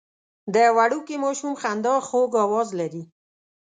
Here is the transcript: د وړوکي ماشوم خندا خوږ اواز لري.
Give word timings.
د 0.53 0.55
وړوکي 0.75 1.15
ماشوم 1.23 1.53
خندا 1.61 1.95
خوږ 2.07 2.31
اواز 2.45 2.69
لري. 2.79 3.03